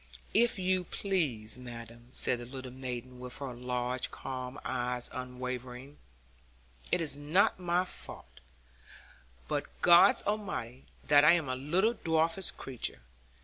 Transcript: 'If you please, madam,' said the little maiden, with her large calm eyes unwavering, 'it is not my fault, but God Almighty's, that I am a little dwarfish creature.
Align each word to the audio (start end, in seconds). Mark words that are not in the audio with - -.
'If 0.33 0.57
you 0.57 0.83
please, 0.85 1.59
madam,' 1.59 2.07
said 2.11 2.39
the 2.39 2.45
little 2.47 2.71
maiden, 2.71 3.19
with 3.19 3.37
her 3.37 3.53
large 3.53 4.09
calm 4.09 4.59
eyes 4.65 5.11
unwavering, 5.13 5.99
'it 6.91 6.99
is 6.99 7.15
not 7.17 7.59
my 7.59 7.85
fault, 7.85 8.39
but 9.47 9.67
God 9.83 10.19
Almighty's, 10.25 10.85
that 11.03 11.23
I 11.23 11.33
am 11.33 11.47
a 11.47 11.55
little 11.55 11.93
dwarfish 11.93 12.49
creature. 12.49 13.03